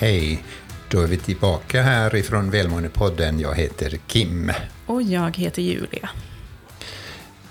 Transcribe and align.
Hej! 0.00 0.42
Då 0.88 1.00
är 1.00 1.06
vi 1.06 1.16
tillbaka 1.16 1.82
här 1.82 2.16
ifrån 2.16 2.50
Välmåendepodden. 2.50 3.40
Jag 3.40 3.54
heter 3.54 3.98
Kim. 4.06 4.52
Och 4.86 5.02
jag 5.02 5.36
heter 5.36 5.62
Julia. 5.62 6.10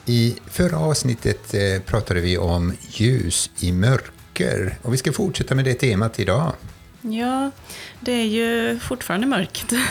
I 0.05 0.36
förra 0.45 0.77
avsnittet 0.77 1.54
eh, 1.54 1.82
pratade 1.86 2.21
vi 2.21 2.38
om 2.38 2.73
ljus 2.89 3.51
i 3.59 3.71
mörker 3.71 4.77
och 4.82 4.93
vi 4.93 4.97
ska 4.97 5.11
fortsätta 5.11 5.55
med 5.55 5.65
det 5.65 5.73
temat 5.73 6.20
idag. 6.20 6.54
Ja, 7.01 7.51
det 8.00 8.11
är 8.11 8.25
ju 8.25 8.79
fortfarande 8.79 9.27
mörkt. 9.27 9.73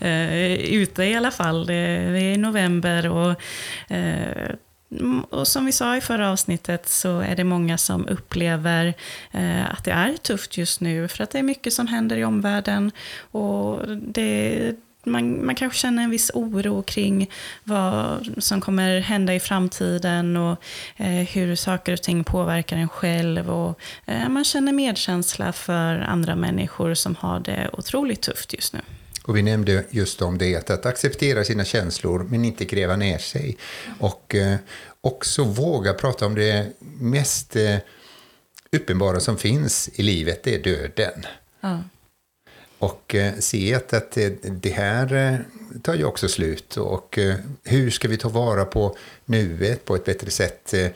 Eh, 0.00 0.52
ute 0.54 1.04
i 1.04 1.14
alla 1.14 1.30
fall. 1.30 1.66
Det 1.66 1.74
är 1.74 2.38
november 2.38 3.08
och 3.08 3.30
eh, 3.92 4.54
Mm, 4.90 5.20
och 5.20 5.48
som 5.48 5.66
vi 5.66 5.72
sa 5.72 5.96
i 5.96 6.00
förra 6.00 6.30
avsnittet 6.30 6.88
så 6.88 7.20
är 7.20 7.36
det 7.36 7.44
många 7.44 7.78
som 7.78 8.08
upplever 8.08 8.94
eh, 9.30 9.70
att 9.70 9.84
det 9.84 9.90
är 9.90 10.16
tufft 10.16 10.58
just 10.58 10.80
nu 10.80 11.08
för 11.08 11.24
att 11.24 11.30
det 11.30 11.38
är 11.38 11.42
mycket 11.42 11.72
som 11.72 11.86
händer 11.86 12.16
i 12.16 12.24
omvärlden. 12.24 12.90
Och 13.30 13.88
det, 13.88 14.74
man, 15.04 15.46
man 15.46 15.54
kanske 15.54 15.78
känner 15.78 16.02
en 16.02 16.10
viss 16.10 16.30
oro 16.34 16.82
kring 16.82 17.30
vad 17.64 18.28
som 18.38 18.60
kommer 18.60 19.00
hända 19.00 19.34
i 19.34 19.40
framtiden 19.40 20.36
och 20.36 20.62
eh, 20.96 21.06
hur 21.06 21.54
saker 21.54 21.92
och 21.92 22.02
ting 22.02 22.24
påverkar 22.24 22.76
en 22.76 22.88
själv. 22.88 23.50
Och, 23.50 23.80
eh, 24.06 24.28
man 24.28 24.44
känner 24.44 24.72
medkänsla 24.72 25.52
för 25.52 25.98
andra 25.98 26.36
människor 26.36 26.94
som 26.94 27.14
har 27.14 27.40
det 27.40 27.70
otroligt 27.72 28.22
tufft 28.22 28.54
just 28.54 28.72
nu. 28.72 28.80
Och 29.28 29.36
vi 29.36 29.42
nämnde 29.42 29.84
just 29.90 30.22
om 30.22 30.38
det, 30.38 30.70
att 30.70 30.86
acceptera 30.86 31.44
sina 31.44 31.64
känslor 31.64 32.26
men 32.30 32.44
inte 32.44 32.64
gräva 32.64 32.96
ner 32.96 33.18
sig. 33.18 33.56
Och 34.00 34.34
eh, 34.34 34.56
också 35.00 35.44
våga 35.44 35.94
prata 35.94 36.26
om 36.26 36.34
det 36.34 36.66
mest 37.00 37.56
eh, 37.56 37.76
uppenbara 38.72 39.20
som 39.20 39.38
finns 39.38 39.88
i 39.92 40.02
livet, 40.02 40.42
det 40.42 40.54
är 40.54 40.62
döden. 40.62 41.26
Ja. 41.60 41.82
Och 42.78 43.14
eh, 43.14 43.34
se 43.38 43.74
att, 43.74 43.92
att 43.92 44.18
det 44.42 44.70
här 44.70 45.14
eh, 45.14 45.36
tar 45.82 45.94
ju 45.94 46.04
också 46.04 46.28
slut. 46.28 46.76
Och 46.76 47.18
eh, 47.18 47.36
hur 47.64 47.90
ska 47.90 48.08
vi 48.08 48.16
ta 48.16 48.28
vara 48.28 48.64
på 48.64 48.96
nuet 49.24 49.84
på 49.84 49.94
ett 49.94 50.04
bättre 50.04 50.30
sätt? 50.30 50.74
Eh, 50.74 50.88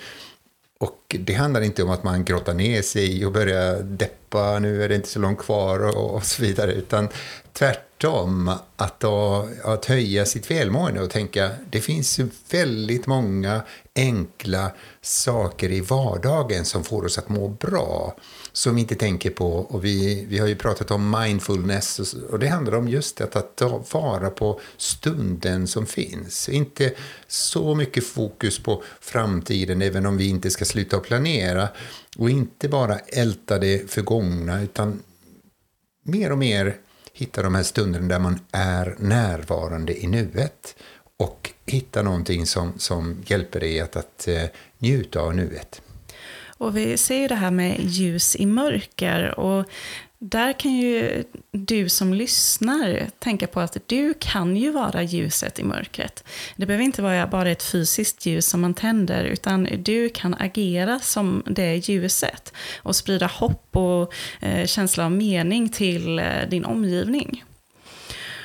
och 0.79 1.17
det 1.21 1.35
handlar 1.35 1.61
inte 1.61 1.83
om 1.83 1.91
att 1.91 2.05
man 2.05 2.25
grottar 2.25 2.55
ner 2.55 2.83
sig 2.83 3.27
och 3.27 3.33
börjar 3.33 3.83
deppa, 3.83 4.59
nu 4.59 4.83
är 4.83 4.89
det 4.89 4.95
inte 4.95 5.09
så 5.09 5.19
långt 5.19 5.39
kvar 5.39 5.97
och, 5.97 6.15
och 6.15 6.25
så 6.25 6.43
vidare, 6.43 6.73
utan 6.73 7.09
tvärtom 7.53 7.92
att, 8.77 9.05
att 9.65 9.85
höja 9.85 10.27
sitt 10.27 10.51
välmående 10.51 11.01
och 11.01 11.11
tänka 11.11 11.51
det 11.71 11.81
finns 11.81 12.21
väldigt 12.51 13.07
många 13.07 13.63
enkla 13.97 14.73
saker 15.01 15.73
i 15.73 15.81
vardagen 15.81 16.65
som 16.65 16.85
får 16.85 17.05
oss 17.05 17.19
att 17.19 17.29
må 17.29 17.49
bra 17.49 18.17
som 18.53 18.75
vi 18.75 18.81
inte 18.81 18.95
tänker 18.95 19.31
på. 19.31 19.53
Och 19.53 19.85
vi, 19.85 20.25
vi 20.29 20.39
har 20.39 20.47
ju 20.47 20.57
pratat 20.57 20.91
om 20.91 21.11
mindfulness 21.21 21.99
och, 21.99 22.31
och 22.31 22.39
det 22.39 22.49
handlar 22.49 22.75
om 22.75 22.89
just 22.89 23.17
det, 23.17 23.37
att 23.37 23.57
ta 23.57 23.85
vara 23.93 24.31
på 24.31 24.61
stunden 24.77 25.67
som 25.67 25.87
finns. 25.87 26.49
Inte 26.49 26.93
så 27.27 27.75
mycket 27.75 28.07
fokus 28.07 28.59
på 28.59 28.83
framtiden, 29.01 29.83
även 29.83 30.07
om 30.07 30.17
vi 30.17 30.29
inte 30.29 30.51
ska 30.51 30.65
sluta 30.65 30.97
att 30.97 31.03
planera. 31.03 31.69
Och 32.17 32.31
inte 32.31 32.69
bara 32.69 32.99
älta 32.99 33.59
det 33.59 33.91
förgångna, 33.91 34.63
utan 34.63 35.03
mer 36.05 36.33
och 36.33 36.39
mer 36.39 36.77
hitta 37.23 37.43
de 37.43 37.55
här 37.55 37.63
stunderna 37.63 38.09
där 38.09 38.19
man 38.19 38.41
är 38.53 38.97
närvarande 38.99 40.05
i 40.05 40.07
nuet 40.07 40.77
och 41.19 41.51
hitta 41.67 42.03
någonting 42.03 42.47
som, 42.47 42.73
som 42.79 43.23
hjälper 43.27 43.61
dig 43.61 43.81
att, 43.81 43.97
att 43.97 44.29
eh, 44.29 44.45
njuta 44.79 45.21
av 45.21 45.35
nuet. 45.35 45.83
Och 46.47 46.77
vi 46.77 46.97
ser 46.97 47.17
ju 47.17 47.29
det 47.29 47.35
här 47.35 47.51
med 47.51 47.81
ljus 47.81 48.37
i 48.37 48.47
mörker. 48.47 49.39
Och 49.39 49.67
där 50.25 50.53
kan 50.53 50.73
ju 50.73 51.25
du 51.51 51.89
som 51.89 52.15
lyssnar 52.15 53.07
tänka 53.19 53.47
på 53.47 53.61
att 53.61 53.77
du 53.87 54.15
kan 54.19 54.57
ju 54.57 54.71
vara 54.71 55.03
ljuset 55.03 55.59
i 55.59 55.65
mörkret. 55.65 56.25
Det 56.57 56.67
behöver 56.67 56.85
inte 56.85 57.03
vara 57.03 57.27
bara 57.27 57.51
ett 57.51 57.63
fysiskt 57.63 58.27
ljus 58.27 58.47
som 58.47 58.61
man 58.61 58.75
tänder, 58.75 59.25
utan 59.25 59.69
du 59.79 60.09
kan 60.09 60.35
agera 60.35 61.01
som 61.01 61.43
det 61.47 61.89
ljuset 61.89 62.53
och 62.77 62.97
sprida 62.97 63.27
hopp 63.27 63.77
och 63.77 64.15
eh, 64.41 64.67
känsla 64.67 65.05
av 65.05 65.13
mening 65.13 65.69
till 65.69 66.19
eh, 66.19 66.49
din 66.49 66.65
omgivning. 66.65 67.45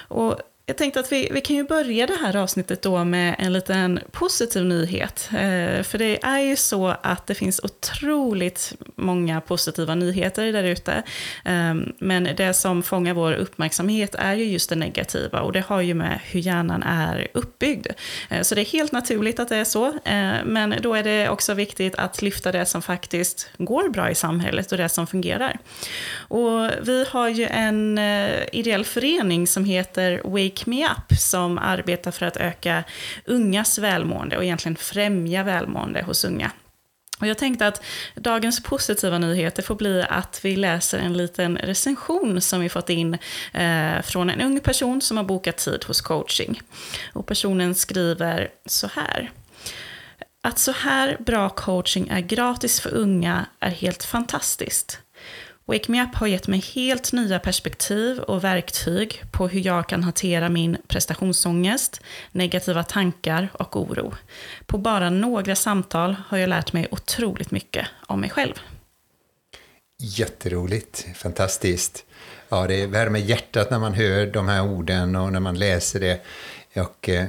Och 0.08 0.36
jag 0.70 0.78
tänkte 0.78 1.00
att 1.00 1.12
vi, 1.12 1.30
vi 1.32 1.42
kan 1.42 1.56
ju 1.56 1.64
börja 1.64 2.08
det 2.08 2.18
här 2.22 2.36
avsnittet 2.36 2.82
då 2.82 3.04
med 3.04 3.36
en 3.40 3.54
liten 3.54 4.00
positiv 4.12 4.66
nyhet. 4.66 5.30
Eh, 5.32 5.84
för 5.84 5.98
det 5.98 6.24
är 6.24 6.40
ju 6.40 6.56
så 6.56 6.88
att 7.02 7.28
det 7.28 7.36
finns 7.36 7.60
otroligt 7.64 8.74
många 8.96 9.42
positiva 9.42 9.96
nyheter 9.96 10.54
där 10.54 10.64
ute. 10.64 11.04
Eh, 11.46 11.76
men 12.00 12.24
det 12.38 12.54
som 12.54 12.84
fångar 12.84 13.14
vår 13.14 13.34
uppmärksamhet 13.34 14.16
är 14.16 14.34
ju 14.34 14.44
just 14.46 14.70
det 14.70 14.76
negativa 14.76 15.42
och 15.42 15.54
det 15.54 15.60
har 15.60 15.82
ju 15.82 15.94
med 15.94 16.20
hur 16.24 16.40
hjärnan 16.40 16.84
är 16.84 17.28
uppbyggd. 17.34 17.88
Eh, 18.30 18.42
så 18.42 18.56
det 18.56 18.62
är 18.62 18.66
helt 18.66 18.92
naturligt 18.92 19.40
att 19.40 19.50
det 19.50 19.58
är 19.58 19.64
så. 19.64 19.88
Eh, 19.88 20.36
men 20.46 20.76
då 20.82 20.94
är 20.94 21.04
det 21.04 21.30
också 21.30 21.54
viktigt 21.54 21.96
att 21.96 22.22
lyfta 22.22 22.52
det 22.52 22.66
som 22.66 22.82
faktiskt 22.82 23.50
går 23.58 23.90
bra 23.90 24.10
i 24.10 24.16
samhället 24.16 24.72
och 24.72 24.78
det 24.78 24.90
som 24.90 25.08
fungerar. 25.08 25.58
Och 26.18 26.70
vi 26.82 27.06
har 27.10 27.30
ju 27.30 27.46
en 27.46 27.98
eh, 27.98 28.44
ideell 28.52 28.86
förening 28.86 29.48
som 29.48 29.66
heter 29.66 30.22
Wake 30.24 30.57
Wake 30.58 30.70
Me 30.70 30.86
Up 30.86 31.20
som 31.20 31.58
arbetar 31.58 32.12
för 32.12 32.26
att 32.26 32.38
öka 32.38 32.84
ungas 33.26 33.78
välmående 33.78 34.38
och 34.38 34.44
egentligen 34.44 34.76
främja 34.76 35.44
välmående 35.44 36.04
hos 36.04 36.26
unga. 36.26 36.52
Och 37.20 37.28
jag 37.28 37.38
tänkte 37.38 37.68
att 37.68 37.82
dagens 38.16 38.64
positiva 38.64 39.18
nyheter 39.18 39.64
får 39.64 39.76
bli 39.76 40.06
att 40.10 40.40
vi 40.44 40.56
läser 40.56 41.00
en 41.00 41.14
liten 41.14 41.58
recension 41.58 42.42
som 42.42 42.62
vi 42.62 42.70
fått 42.70 42.90
in 42.90 43.18
eh, 43.54 44.02
från 44.02 44.30
en 44.30 44.42
ung 44.42 44.60
person 44.60 45.02
som 45.02 45.18
har 45.18 45.24
bokat 45.24 45.58
tid 45.58 45.84
hos 45.88 46.02
coaching. 46.02 46.62
Och 47.14 47.26
personen 47.26 47.76
skriver 47.76 48.50
så 48.66 48.88
här. 48.88 49.32
Att 50.44 50.60
så 50.60 50.72
här 50.72 51.18
bra 51.20 51.50
coaching 51.50 52.08
är 52.08 52.20
gratis 52.20 52.80
för 52.80 52.94
unga 52.94 53.46
är 53.60 53.72
helt 53.72 54.04
fantastiskt. 54.04 55.00
Wake 55.70 55.92
Me 55.92 56.04
Up 56.04 56.16
har 56.16 56.28
gett 56.28 56.48
mig 56.48 56.60
helt 56.60 57.14
nya 57.14 57.40
perspektiv 57.40 58.20
och 58.20 58.44
verktyg 58.44 59.24
på 59.32 59.48
hur 59.48 59.60
jag 59.60 59.90
kan 59.90 60.04
hantera 60.04 60.50
min 60.50 60.78
prestationsångest, 60.88 62.02
negativa 62.32 62.84
tankar 62.84 63.50
och 63.54 63.76
oro. 63.76 64.14
På 64.66 64.78
bara 64.78 65.10
några 65.10 65.56
samtal 65.56 66.16
har 66.28 66.38
jag 66.38 66.50
lärt 66.50 66.74
mig 66.74 66.88
otroligt 66.92 67.52
mycket 67.52 67.88
om 68.08 68.22
mig 68.22 68.30
själv. 68.30 68.54
Jätteroligt, 70.00 71.06
fantastiskt. 71.16 72.06
Ja, 72.50 72.68
det 72.68 72.86
värmer 72.86 73.20
hjärtat 73.20 73.72
när 73.72 73.80
man 73.80 73.94
hör 73.94 74.26
de 74.26 74.48
här 74.48 74.64
orden 74.64 75.16
och 75.16 75.32
när 75.34 75.40
man 75.40 75.60
läser 75.60 76.00
det. 76.00 76.22
Och, 76.82 77.10
eh, 77.10 77.26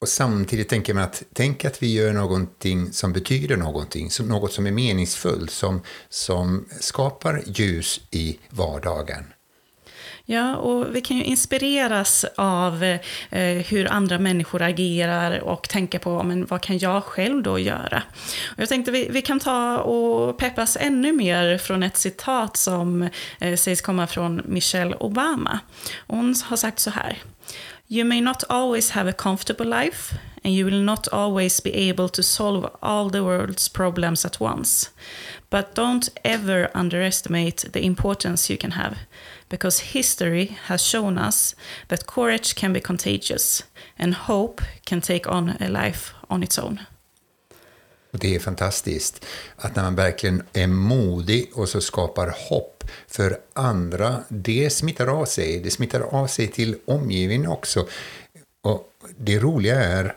och 0.00 0.08
samtidigt 0.08 0.68
tänker 0.68 0.94
man 0.94 1.04
att 1.04 1.22
tänk 1.32 1.64
att 1.64 1.82
vi 1.82 1.92
gör 1.92 2.12
någonting 2.12 2.92
som 2.92 3.12
betyder 3.12 3.56
någonting, 3.56 4.10
som, 4.10 4.28
något 4.28 4.52
som 4.52 4.66
är 4.66 4.70
meningsfullt, 4.70 5.50
som, 5.50 5.82
som 6.08 6.66
skapar 6.80 7.42
ljus 7.46 8.00
i 8.10 8.38
vardagen. 8.50 9.24
Ja, 10.30 10.56
och 10.56 10.94
vi 10.94 11.00
kan 11.00 11.16
ju 11.16 11.24
inspireras 11.24 12.24
av 12.36 12.84
eh, 12.84 12.98
hur 13.40 13.92
andra 13.92 14.18
människor 14.18 14.62
agerar 14.62 15.40
och 15.40 15.68
tänka 15.68 15.98
på 15.98 16.22
men 16.22 16.46
vad 16.46 16.60
kan 16.60 16.78
jag 16.78 17.04
själv 17.04 17.42
då 17.42 17.58
göra. 17.58 18.02
Och 18.44 18.58
jag 18.58 18.68
tänkte 18.68 18.90
vi, 18.90 19.08
vi 19.10 19.22
kan 19.22 19.40
ta 19.40 19.78
och 19.78 20.38
peppas 20.38 20.76
ännu 20.80 21.12
mer 21.12 21.58
från 21.58 21.82
ett 21.82 21.96
citat 21.96 22.56
som 22.56 23.08
eh, 23.38 23.56
sägs 23.56 23.80
komma 23.80 24.06
från 24.06 24.42
Michelle 24.44 24.96
Obama. 24.96 25.58
Hon 26.06 26.34
har 26.44 26.56
sagt 26.56 26.78
så 26.78 26.90
här. 26.90 27.18
You 27.88 28.04
may 28.04 28.20
not 28.20 28.44
always 28.50 28.90
have 28.90 29.06
a 29.06 29.12
comfortable 29.12 29.66
life, 29.66 30.14
and 30.44 30.54
you 30.54 30.64
will 30.66 30.82
not 30.82 31.08
always 31.12 31.60
be 31.60 31.74
able 31.74 32.08
to 32.10 32.22
solve 32.22 32.70
all 32.82 33.10
the 33.10 33.24
world's 33.24 33.68
problems 33.68 34.24
at 34.24 34.40
once. 34.40 34.90
But 35.50 35.74
don't 35.74 36.08
ever 36.24 36.70
underestimate 36.74 37.72
the 37.72 37.84
importance 37.84 38.50
you 38.50 38.58
can 38.58 38.72
have, 38.72 38.98
because 39.48 39.92
history 39.94 40.56
has 40.66 40.82
shown 40.82 41.18
us 41.18 41.54
that 41.88 42.06
courage 42.06 42.54
can 42.54 42.72
be 42.72 42.80
contagious, 42.80 43.62
and 43.98 44.14
hope 44.14 44.60
can 44.84 45.00
take 45.00 45.26
on 45.26 45.56
a 45.60 45.68
life 45.68 46.12
on 46.30 46.42
its 46.42 46.58
own. 46.58 46.86
Och 48.12 48.18
det 48.18 48.34
är 48.34 48.38
fantastiskt 48.38 49.24
att 49.56 49.76
när 49.76 49.82
man 49.82 49.94
verkligen 49.94 50.42
är 50.52 50.66
modig 50.66 51.50
och 51.54 51.68
så 51.68 51.80
skapar 51.80 52.34
hopp 52.48 52.84
för 53.06 53.38
andra, 53.52 54.22
det 54.28 54.70
smittar 54.70 55.06
av 55.06 55.24
sig. 55.24 55.60
Det 55.60 55.70
smittar 55.70 56.00
av 56.00 56.26
sig 56.26 56.46
till 56.46 56.76
omgivningen 56.84 57.50
också. 57.50 57.88
Och 58.62 58.92
det 59.16 59.38
roliga 59.38 59.82
är 59.82 60.16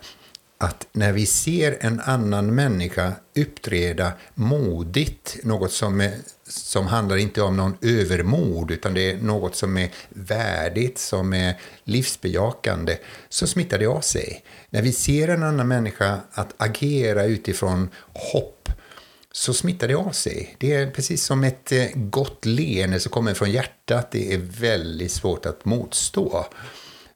att 0.61 0.87
när 0.91 1.13
vi 1.13 1.25
ser 1.25 1.77
en 1.79 1.99
annan 1.99 2.55
människa 2.55 3.13
uppträda 3.35 4.11
modigt, 4.33 5.37
något 5.43 5.71
som, 5.71 6.01
är, 6.01 6.13
som 6.47 6.87
handlar 6.87 7.17
inte 7.17 7.41
om 7.41 7.57
någon 7.57 7.77
övermod, 7.81 8.71
utan 8.71 8.93
det 8.93 9.11
är 9.11 9.17
något 9.17 9.55
som 9.55 9.77
är 9.77 9.91
värdigt, 10.09 10.97
som 10.97 11.33
är 11.33 11.59
livsbejakande, 11.83 12.97
så 13.29 13.47
smittar 13.47 13.79
det 13.79 13.85
av 13.85 14.01
sig. 14.01 14.43
När 14.69 14.81
vi 14.81 14.91
ser 14.91 15.27
en 15.27 15.43
annan 15.43 15.67
människa 15.67 16.19
att 16.31 16.53
agera 16.57 17.25
utifrån 17.25 17.89
hopp, 18.13 18.69
så 19.31 19.53
smittar 19.53 19.87
det 19.87 19.95
av 19.95 20.11
sig. 20.11 20.55
Det 20.59 20.73
är 20.73 20.91
precis 20.91 21.23
som 21.23 21.43
ett 21.43 21.71
eh, 21.71 21.87
gott 21.95 22.45
leende 22.45 22.99
som 22.99 23.11
kommer 23.11 23.33
från 23.33 23.51
hjärtat. 23.51 24.11
Det 24.11 24.33
är 24.33 24.37
väldigt 24.37 25.11
svårt 25.11 25.45
att 25.45 25.65
motstå. 25.65 26.45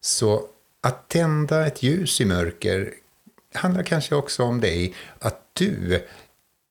Så 0.02 0.42
att 0.82 1.10
tända 1.10 1.68
ett 1.68 1.84
ljus 1.84 2.22
i 2.22 2.26
mörker 2.26 2.94
handlar 3.56 3.84
kanske 3.84 4.16
också 4.16 4.44
om 4.44 4.62
dig. 4.62 4.94
Att 5.20 5.42
du, 5.54 6.06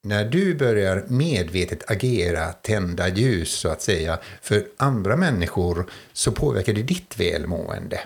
när 0.05 0.25
du 0.25 0.55
börjar 0.55 1.05
medvetet 1.09 1.91
agera, 1.91 2.53
tända 2.53 3.09
ljus 3.09 3.53
så 3.53 3.69
att 3.69 3.83
säga, 3.83 4.19
för 4.43 4.67
andra 4.77 5.17
människor 5.17 5.91
så 6.13 6.33
påverkar 6.33 6.73
det 6.73 6.83
ditt 6.83 7.21
välmående. 7.21 8.01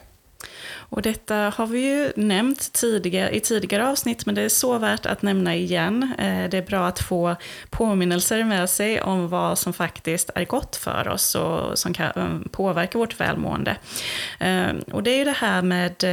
Och 0.91 1.03
detta 1.03 1.35
har 1.37 1.67
vi 1.67 1.81
ju 1.81 2.13
nämnt 2.17 2.73
tidigare, 2.73 3.37
i 3.37 3.41
tidigare 3.41 3.89
avsnitt, 3.89 4.27
men 4.27 4.35
det 4.35 4.43
är 4.43 4.49
så 4.49 4.79
värt 4.79 5.07
att 5.07 5.23
nämna 5.23 5.55
igen. 5.55 6.13
Eh, 6.19 6.51
det 6.51 6.59
är 6.59 6.63
bra 6.63 6.87
att 6.87 7.01
få 7.01 7.37
påminnelser 7.71 8.45
med 8.45 8.71
sig 8.71 9.03
om 9.03 9.29
vad 9.29 9.59
som 9.59 9.73
faktiskt 9.73 10.31
är 10.35 10.45
gott 10.45 10.77
för 10.77 11.09
oss 11.09 11.35
och 11.35 11.79
som 11.79 11.95
kan 11.95 12.07
eh, 12.07 12.51
påverka 12.51 12.99
vårt 12.99 13.21
välmående. 13.21 13.77
Eh, 14.41 14.69
och 14.93 15.03
det 15.03 15.11
är 15.11 15.19
ju 15.19 15.25
det 15.25 15.37
här 15.37 15.63
med, 15.63 16.05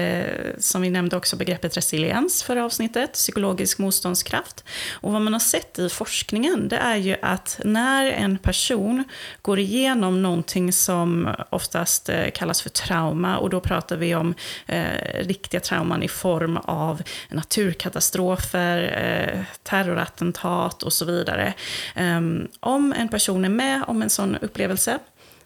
som 0.60 0.81
vi 0.81 0.89
nämnde 0.89 1.18
också, 1.18 1.36
begreppet 1.36 1.77
resiliens 1.77 2.44
förra 2.44 2.66
avsnittet, 2.66 3.13
psykologisk 3.13 3.77
motståndskraft. 3.77 4.63
Och 4.92 5.12
vad 5.12 5.22
man 5.22 5.33
har 5.33 5.39
sett 5.39 5.80
i 5.80 5.89
forskningen, 5.89 6.68
det 6.68 6.77
är 6.77 6.95
ju 6.95 7.16
att 7.22 7.60
när 7.63 8.06
en 8.06 8.38
person 8.38 9.04
går 9.42 9.60
igenom 9.60 10.22
någonting 10.22 10.74
som 10.74 11.30
oftast 11.50 12.10
kallas 12.33 12.62
för 12.62 12.69
trauma, 12.69 13.38
och 13.38 13.50
då 13.50 13.60
pratar 13.60 13.98
vi 13.98 14.16
om 14.16 14.36
eh, 14.68 15.20
riktiga 15.20 15.60
trauman 15.60 16.04
i 16.04 16.08
form 16.08 16.58
av 16.58 17.02
naturkatastrofer, 17.30 18.78
eh, 19.04 19.44
terrorattentat 19.64 20.84
och 20.84 20.94
så 20.94 21.06
vidare. 21.06 21.54
Eh, 21.96 22.22
om 22.60 22.94
en 22.98 23.10
person 23.10 23.46
är 23.46 23.50
med 23.50 23.84
om 23.88 24.02
en 24.02 24.10
sån 24.10 24.36
upplevelse 24.36 25.00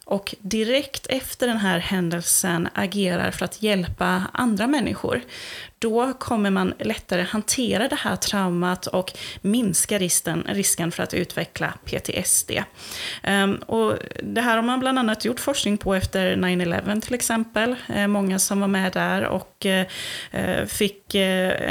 och 0.09 0.35
direkt 0.39 1.07
efter 1.07 1.47
den 1.47 1.57
här 1.57 1.79
händelsen 1.79 2.69
agerar 2.73 3.31
för 3.31 3.45
att 3.45 3.61
hjälpa 3.61 4.23
andra 4.33 4.67
människor, 4.67 5.21
då 5.79 6.13
kommer 6.13 6.49
man 6.49 6.73
lättare 6.79 7.21
hantera 7.21 7.87
det 7.87 7.95
här 7.95 8.15
traumat 8.15 8.87
och 8.87 9.13
minska 9.41 9.97
risken, 9.97 10.43
risken 10.49 10.91
för 10.91 11.03
att 11.03 11.13
utveckla 11.13 11.73
PTSD. 11.85 12.51
Um, 12.51 12.63
ehm, 13.23 13.55
och 13.55 13.93
det 14.23 14.41
här 14.41 14.55
har 14.55 14.63
man 14.63 14.79
bland 14.79 14.99
annat 14.99 15.25
gjort 15.25 15.39
forskning 15.39 15.77
på 15.77 15.95
efter 15.95 16.35
9-11 16.35 17.01
till 17.01 17.13
exempel. 17.13 17.75
Uh, 17.95 18.07
många 18.07 18.39
som 18.39 18.59
var 18.59 18.67
med 18.67 18.93
där 18.93 19.25
och 19.25 19.65
uh, 19.65 20.65
fick 20.65 21.15
uh, 21.15 21.21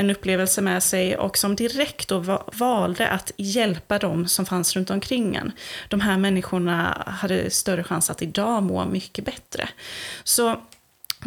en 0.00 0.10
upplevelse 0.10 0.62
med 0.62 0.82
sig 0.82 1.16
och 1.16 1.38
som 1.38 1.56
direkt 1.56 2.08
då 2.08 2.18
va 2.18 2.44
valde 2.52 3.08
att 3.08 3.32
hjälpa 3.36 3.98
dem 3.98 4.28
som 4.28 4.46
fanns 4.46 4.76
runt 4.76 4.90
omkring 4.90 5.36
en. 5.36 5.52
De 5.88 6.00
här 6.00 6.18
människorna 6.18 7.04
hade 7.06 7.50
större 7.50 7.84
chans 7.84 8.10
att 8.10 8.22
idag 8.22 8.62
må 8.62 8.84
mycket 8.84 9.24
bättre. 9.24 9.68
Så 10.24 10.56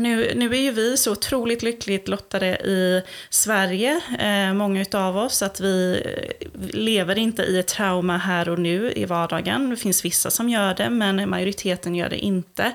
nu, 0.01 0.31
nu 0.35 0.55
är 0.55 0.61
ju 0.61 0.71
vi 0.71 0.97
så 0.97 1.11
otroligt 1.11 1.63
lyckligt 1.63 2.07
lottade 2.07 2.47
i 2.47 3.03
Sverige, 3.29 4.01
eh, 4.19 4.53
många 4.53 4.85
av 4.93 5.17
oss, 5.17 5.41
att 5.41 5.59
vi 5.59 6.01
eh, 6.05 6.47
lever 6.73 7.17
inte 7.17 7.43
i 7.43 7.59
ett 7.59 7.67
trauma 7.67 8.17
här 8.17 8.49
och 8.49 8.59
nu 8.59 8.91
i 8.95 9.05
vardagen. 9.05 9.69
Det 9.69 9.77
finns 9.77 10.05
vissa 10.05 10.31
som 10.31 10.49
gör 10.49 10.73
det, 10.73 10.89
men 10.89 11.29
majoriteten 11.29 11.95
gör 11.95 12.09
det 12.09 12.17
inte. 12.17 12.71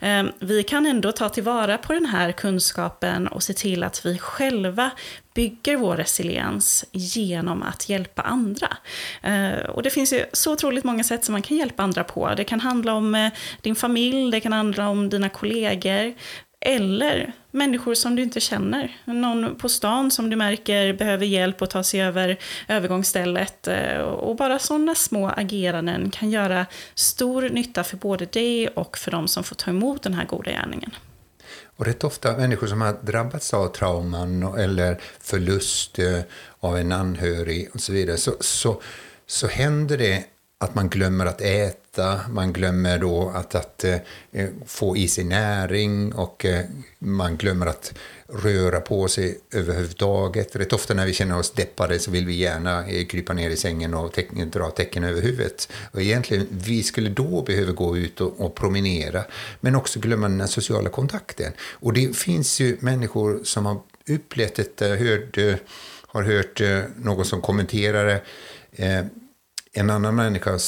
Eh, 0.00 0.24
vi 0.38 0.62
kan 0.62 0.86
ändå 0.86 1.12
ta 1.12 1.28
tillvara 1.28 1.78
på 1.78 1.92
den 1.92 2.06
här 2.06 2.32
kunskapen 2.32 3.28
och 3.28 3.42
se 3.42 3.52
till 3.52 3.84
att 3.84 4.06
vi 4.06 4.18
själva 4.18 4.90
bygger 5.34 5.76
vår 5.76 5.96
resiliens 5.96 6.84
genom 6.92 7.62
att 7.62 7.88
hjälpa 7.88 8.22
andra. 8.22 8.76
Eh, 9.22 9.64
och 9.68 9.82
det 9.82 9.90
finns 9.90 10.12
ju 10.12 10.24
så 10.32 10.52
otroligt 10.52 10.84
många 10.84 11.04
sätt 11.04 11.24
som 11.24 11.32
man 11.32 11.42
kan 11.42 11.56
hjälpa 11.56 11.82
andra 11.82 12.04
på. 12.04 12.34
Det 12.36 12.44
kan 12.44 12.60
handla 12.60 12.94
om 12.94 13.14
eh, 13.14 13.32
din 13.60 13.74
familj, 13.74 14.30
det 14.30 14.40
kan 14.40 14.52
handla 14.52 14.88
om 14.88 15.08
dina 15.08 15.28
kollegor, 15.28 16.14
eller 16.64 17.32
människor 17.50 17.94
som 17.94 18.16
du 18.16 18.22
inte 18.22 18.40
känner. 18.40 18.96
Någon 19.04 19.54
på 19.56 19.68
stan 19.68 20.10
som 20.10 20.30
du 20.30 20.36
märker 20.36 20.92
behöver 20.92 21.26
hjälp 21.26 21.62
att 21.62 21.70
ta 21.70 21.82
sig 21.82 22.02
över 22.02 22.36
övergångsstället. 22.68 23.68
Eh, 23.68 23.98
och 23.98 24.36
bara 24.36 24.58
sådana 24.58 24.94
små 24.94 25.28
ageranden 25.28 26.10
kan 26.10 26.30
göra 26.30 26.66
stor 26.94 27.48
nytta 27.48 27.84
för 27.84 27.96
både 27.96 28.26
dig 28.26 28.68
och 28.68 28.98
för 28.98 29.10
de 29.10 29.28
som 29.28 29.44
får 29.44 29.56
ta 29.56 29.70
emot 29.70 30.02
den 30.02 30.14
här 30.14 30.24
goda 30.24 30.50
gärningen. 30.50 30.90
Och 31.76 31.86
rätt 31.86 32.04
ofta 32.04 32.36
människor 32.36 32.66
som 32.66 32.80
har 32.80 32.96
drabbats 33.02 33.54
av 33.54 33.68
trauman 33.68 34.42
eller 34.42 35.00
förlust 35.20 35.98
eh, 35.98 36.20
av 36.60 36.78
en 36.78 36.92
anhörig 36.92 37.70
och 37.74 37.80
så 37.80 37.92
vidare, 37.92 38.16
så, 38.16 38.32
så, 38.40 38.82
så 39.26 39.46
händer 39.46 39.98
det 39.98 40.24
att 40.62 40.74
man 40.74 40.88
glömmer 40.88 41.26
att 41.26 41.40
äta, 41.40 42.20
man 42.30 42.52
glömmer 42.52 42.98
då 42.98 43.32
att, 43.34 43.54
att 43.54 43.84
eh, 43.84 43.96
eh, 44.32 44.48
få 44.66 44.96
i 44.96 45.08
sig 45.08 45.24
näring 45.24 46.12
och 46.14 46.44
eh, 46.44 46.64
man 46.98 47.36
glömmer 47.36 47.66
att 47.66 47.94
röra 48.28 48.80
på 48.80 49.08
sig 49.08 49.38
överhuvudtaget. 49.52 50.56
Rätt 50.56 50.72
ofta 50.72 50.94
när 50.94 51.06
vi 51.06 51.12
känner 51.12 51.38
oss 51.38 51.50
deppade 51.50 51.98
så 51.98 52.10
vill 52.10 52.26
vi 52.26 52.34
gärna 52.34 52.86
eh, 52.86 53.06
krypa 53.06 53.32
ner 53.32 53.50
i 53.50 53.56
sängen 53.56 53.94
och 53.94 54.12
teck, 54.12 54.30
dra 54.32 54.70
täcken 54.70 55.04
över 55.04 55.22
huvudet. 55.22 55.68
Och 55.92 56.02
egentligen, 56.02 56.46
vi 56.50 56.82
skulle 56.82 57.10
då 57.10 57.42
behöva 57.42 57.72
gå 57.72 57.96
ut 57.96 58.20
och, 58.20 58.40
och 58.40 58.54
promenera, 58.54 59.24
men 59.60 59.76
också 59.76 60.00
glömma 60.00 60.28
den 60.28 60.48
sociala 60.48 60.88
kontakten. 60.88 61.52
Och 61.70 61.92
det 61.92 62.16
finns 62.16 62.60
ju 62.60 62.76
människor 62.80 63.40
som 63.44 63.66
har 63.66 63.80
upplevt 64.08 64.54
detta, 64.54 64.86
hört, 64.86 65.38
eh, 65.38 65.54
har 66.06 66.22
hört 66.22 66.60
eh, 66.60 66.80
någon 66.96 67.24
som 67.24 67.40
kommenterar 67.40 68.06
det, 68.06 68.22
eh, 68.84 69.04
en 69.72 69.90
annan 69.90 70.14
människa 70.14 70.58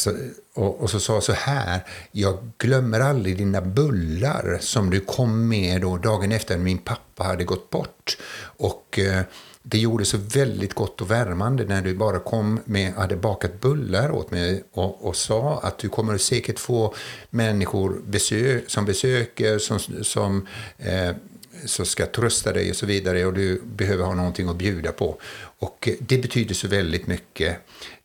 och, 0.54 0.80
och, 0.80 0.90
så 0.90 1.00
sa 1.00 1.20
så 1.20 1.32
här, 1.32 1.80
jag 2.12 2.38
glömmer 2.58 3.00
aldrig 3.00 3.38
dina 3.38 3.60
bullar 3.60 4.58
som 4.60 4.90
du 4.90 5.00
kom 5.00 5.48
med 5.48 5.80
då 5.80 5.96
dagen 5.96 6.32
efter 6.32 6.58
min 6.58 6.78
pappa 6.78 7.24
hade 7.24 7.44
gått 7.44 7.70
bort. 7.70 8.18
Och 8.56 8.98
eh, 8.98 9.22
det 9.62 9.78
gjorde 9.78 10.04
så 10.04 10.18
väldigt 10.18 10.74
gott 10.74 11.00
och 11.00 11.10
värmande 11.10 11.64
när 11.64 11.82
du 11.82 11.94
bara 11.94 12.18
kom 12.18 12.60
med, 12.64 12.94
hade 12.94 13.16
bakat 13.16 13.60
bullar 13.60 14.10
åt 14.10 14.30
mig 14.30 14.64
och, 14.72 15.08
och 15.08 15.16
sa 15.16 15.60
att 15.62 15.78
du 15.78 15.88
kommer 15.88 16.18
säkert 16.18 16.58
få 16.58 16.94
människor 17.30 18.02
besök, 18.06 18.64
som 18.66 18.84
besöker, 18.84 19.58
som, 19.58 19.78
som 20.02 20.46
eh, 20.78 21.16
så 21.64 21.84
ska 21.84 22.06
trösta 22.06 22.52
dig 22.52 22.70
och 22.70 22.76
så 22.76 22.86
vidare 22.86 23.26
och 23.26 23.34
du 23.34 23.62
behöver 23.64 24.04
ha 24.04 24.14
någonting 24.14 24.48
att 24.48 24.56
bjuda 24.56 24.92
på. 24.92 25.18
Och 25.58 25.88
eh, 25.88 25.94
det 26.00 26.18
betyder 26.18 26.54
så 26.54 26.68
väldigt 26.68 27.06
mycket. 27.06 27.56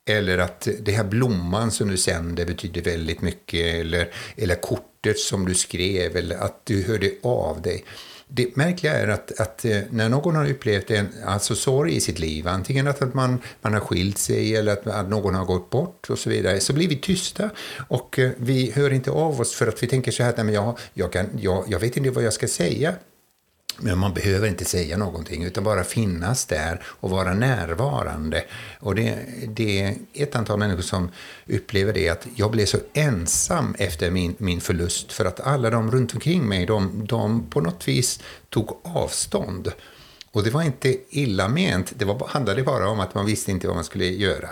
Eller 0.06 0.38
att 0.38 0.68
det 0.80 0.92
här 0.92 1.04
blomman 1.04 1.72
som 1.72 1.88
du 1.88 1.98
sände 1.98 2.46
betyder 2.46 2.82
väldigt 2.82 3.22
mycket. 3.22 3.76
Eller, 3.76 4.14
eller 4.38 4.56
kortet 4.56 5.20
som 5.20 5.46
du 5.46 5.56
skrev. 5.56 6.16
Eller 6.16 6.36
att 6.36 6.62
du 6.66 6.84
hörde 6.84 7.12
av 7.24 7.62
dig. 7.62 7.86
Det 8.32 8.56
märkliga 8.56 8.94
är 8.94 9.08
att, 9.08 9.40
att 9.40 9.66
eh, 9.66 9.80
när 9.90 10.10
någon 10.10 10.36
har 10.36 10.50
upplevt 10.50 10.92
en 10.92 11.08
alltså 11.26 11.56
sorg 11.56 11.96
i 11.96 12.02
sitt 12.02 12.20
liv, 12.20 12.48
antingen 12.48 12.88
att 12.88 13.14
man, 13.14 13.42
man 13.62 13.74
har 13.74 13.80
skilt 13.80 14.18
sig 14.18 14.56
eller 14.56 14.74
att, 14.74 14.88
att 14.88 15.10
någon 15.10 15.36
har 15.36 15.46
gått 15.46 15.70
bort 15.70 16.10
och 16.10 16.20
så 16.20 16.30
vidare, 16.30 16.60
så 16.60 16.74
blir 16.74 16.88
vi 16.88 16.96
tysta 16.96 17.50
och 17.88 18.20
eh, 18.20 18.32
vi 18.38 18.72
hör 18.72 18.94
inte 18.94 19.12
av 19.12 19.42
oss 19.42 19.56
för 19.56 19.68
att 19.68 19.84
vi 19.84 19.88
tänker 19.88 20.12
så 20.12 20.24
här, 20.24 20.34
nej 20.38 20.46
men 20.46 20.54
jag, 20.54 20.78
jag, 20.94 21.12
kan, 21.12 21.26
jag, 21.40 21.66
jag 21.68 21.80
vet 21.80 21.98
inte 21.98 22.12
vad 22.12 22.24
jag 22.24 22.34
ska 22.34 22.48
säga. 22.48 22.94
Men 23.82 23.98
man 23.98 24.14
behöver 24.14 24.48
inte 24.48 24.66
säga 24.66 24.98
någonting, 24.98 25.44
utan 25.44 25.64
bara 25.64 25.84
finnas 25.84 26.46
där 26.46 26.82
och 26.86 27.10
vara 27.10 27.34
närvarande. 27.34 28.44
Och 28.80 28.96
det, 28.96 29.18
det 29.48 29.82
är 29.82 29.96
ett 30.14 30.36
antal 30.36 30.60
människor 30.60 30.82
som 30.82 31.10
upplever 31.48 31.94
det, 31.94 32.10
att 32.10 32.28
jag 32.36 32.52
blev 32.52 32.66
så 32.66 32.78
ensam 32.94 33.76
efter 33.80 34.12
min, 34.12 34.36
min 34.38 34.62
förlust, 34.62 35.12
för 35.12 35.26
att 35.26 35.40
alla 35.40 35.70
de 35.70 35.92
runt 35.92 36.14
omkring 36.14 36.48
mig, 36.48 36.66
de, 36.66 37.06
de 37.08 37.50
på 37.50 37.62
något 37.62 37.88
vis 37.88 38.20
tog 38.50 38.80
avstånd. 38.84 39.72
Och 40.32 40.44
det 40.44 40.50
var 40.50 40.62
inte 40.62 40.98
illa 41.10 41.48
ment, 41.48 41.94
det 41.96 42.06
var, 42.06 42.28
handlade 42.28 42.64
bara 42.64 42.90
om 42.90 43.00
att 43.00 43.16
man 43.16 43.26
visste 43.26 43.52
inte 43.52 43.68
vad 43.68 43.76
man 43.76 43.86
skulle 43.86 44.06
göra. 44.06 44.50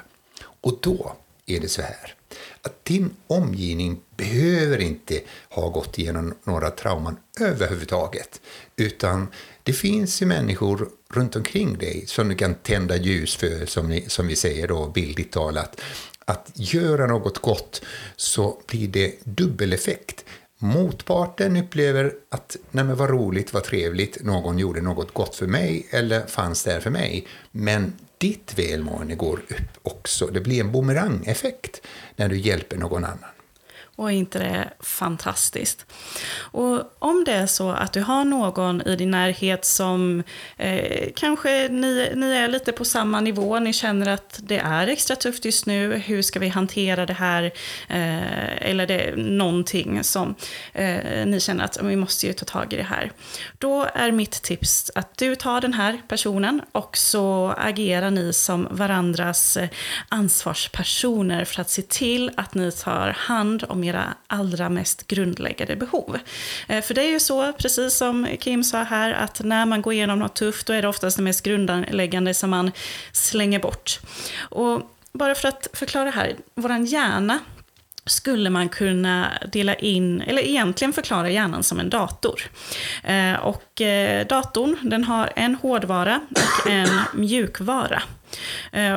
Och 0.62 0.80
då 0.82 1.16
är 1.46 1.60
det 1.60 1.70
så 1.70 1.82
här, 1.82 2.17
att 2.62 2.86
din 2.86 3.10
omgivning 3.28 4.00
behöver 4.18 4.78
inte 4.82 5.22
ha 5.50 5.70
gått 5.70 5.98
igenom 6.00 6.34
några 6.44 6.70
trauman 6.70 7.18
överhuvudtaget. 7.40 8.42
Utan 8.76 9.28
det 9.64 9.74
finns 9.74 10.22
ju 10.22 10.26
människor 10.26 10.90
runt 11.10 11.36
omkring 11.36 11.78
dig 11.78 12.04
som 12.08 12.30
du 12.30 12.36
kan 12.36 12.56
tända 12.56 12.96
ljus 12.96 13.36
för, 13.36 13.66
som, 13.66 13.90
ni, 13.90 14.10
som 14.10 14.28
vi 14.28 14.36
säger 14.36 14.68
då 14.68 14.88
bildligt 14.88 15.34
talat. 15.34 15.82
Att 16.26 16.52
göra 16.54 17.08
något 17.08 17.38
gott 17.38 17.82
så 18.16 18.62
blir 18.68 18.88
det 18.88 19.16
dubbeleffekt. 19.24 20.26
Motparten 20.60 21.58
upplever 21.58 22.14
att 22.30 22.58
nej 22.72 22.86
men 22.86 22.96
vad 22.96 23.10
roligt, 23.10 23.54
vad 23.54 23.64
trevligt, 23.64 24.24
någon 24.24 24.60
gjorde 24.60 24.82
något 24.82 25.14
gott 25.14 25.36
för 25.36 25.48
mig 25.48 25.88
eller 25.90 26.26
fanns 26.26 26.64
där 26.64 26.80
för 26.80 26.90
mig. 26.90 27.28
Men 27.52 27.94
ditt 28.18 28.60
välmående 28.60 29.16
går 29.16 29.38
upp 29.38 29.78
också. 29.84 30.28
Det 30.28 30.42
blir 30.42 30.60
en 30.60 30.72
bumerangeffekt 30.72 31.82
när 32.16 32.30
du 32.30 32.38
hjälper 32.38 32.78
någon 32.78 33.04
annan. 33.04 33.37
Och 33.98 34.12
är 34.12 34.16
inte 34.16 34.40
det 34.40 34.70
fantastiskt? 34.80 35.86
Och 36.40 36.96
om 37.00 37.24
det 37.24 37.34
är 37.34 37.48
så 37.48 37.70
att 37.70 37.94
du 37.94 38.02
har 38.02 38.26
någon 38.26 38.82
i 38.82 38.96
din 38.96 39.12
närhet 39.12 39.66
som 39.66 40.24
eh, 40.58 41.10
kanske 41.16 41.68
ni, 41.68 42.12
ni 42.16 42.32
är 42.32 42.48
lite 42.48 42.72
på 42.72 42.86
samma 42.86 43.22
nivå, 43.22 43.60
ni 43.60 43.74
känner 43.74 44.08
att 44.08 44.40
det 44.44 44.58
är 44.58 44.88
extra 44.88 45.16
tufft 45.16 45.46
just 45.46 45.66
nu, 45.66 45.96
hur 45.96 46.22
ska 46.22 46.40
vi 46.40 46.48
hantera 46.48 47.06
det 47.06 47.14
här? 47.14 47.44
Eh, 47.88 48.70
eller 48.70 48.88
det 48.88 49.02
är 49.02 49.16
någonting 49.16 50.04
som 50.04 50.36
eh, 50.74 51.26
ni 51.26 51.40
känner 51.40 51.66
att 51.66 51.84
vi 51.84 51.96
måste 51.96 52.28
ju 52.28 52.34
ta 52.34 52.46
tag 52.46 52.74
i 52.74 52.78
det 52.78 52.84
här. 52.84 53.12
Då 53.58 53.88
är 53.94 54.12
mitt 54.12 54.42
tips 54.42 54.92
att 54.96 55.18
du 55.18 55.36
tar 55.36 55.62
den 55.62 55.74
här 55.74 56.02
personen 56.08 56.62
och 56.72 56.98
så 56.98 57.54
agerar 57.58 58.12
ni 58.12 58.34
som 58.34 58.68
varandras 58.72 59.58
eh, 59.58 59.70
ansvarspersoner 60.10 61.46
för 61.46 61.62
att 61.62 61.70
se 61.70 61.82
till 61.82 62.32
att 62.38 62.54
ni 62.54 62.72
tar 62.72 63.10
hand 63.10 63.64
om 63.70 63.87
era 63.88 64.14
allra 64.28 64.70
mest 64.70 65.08
grundläggande 65.08 65.76
behov. 65.76 66.20
Eh, 66.68 66.82
för 66.82 66.94
det 66.94 67.02
är 67.02 67.10
ju 67.10 67.20
så, 67.20 67.54
precis 67.54 67.94
som 67.94 68.28
Kim 68.40 68.64
sa 68.64 68.84
här, 68.84 69.14
att 69.14 69.42
när 69.44 69.66
man 69.66 69.82
går 69.82 69.94
igenom 69.94 70.20
något 70.20 70.36
tufft, 70.36 70.68
då 70.68 70.74
är 70.74 70.82
det 70.82 70.88
oftast 70.88 71.18
det 71.18 71.24
mest 71.24 71.44
grundläggande 71.44 72.34
som 72.34 72.50
man 72.50 72.72
slänger 73.12 73.60
bort. 73.60 74.00
Och 74.40 74.82
bara 75.12 75.36
för 75.36 75.48
att 75.48 75.68
förklara 75.74 76.10
här, 76.10 76.36
vår 76.56 76.78
hjärna 76.78 77.40
skulle 78.06 78.50
man 78.50 78.70
kunna 78.70 79.32
dela 79.52 79.76
in, 79.76 80.22
eller 80.22 80.42
egentligen 80.42 80.94
förklara 80.94 81.30
hjärnan 81.30 81.64
som 81.64 81.80
en 81.80 81.90
dator. 81.90 82.42
Eh, 83.04 83.34
och 83.34 83.82
eh, 83.82 84.28
datorn 84.28 84.78
den 84.82 85.04
har 85.04 85.30
en 85.36 85.56
hårdvara 85.56 86.22
och 86.30 86.72
en 86.72 86.90
mjukvara. 87.14 88.04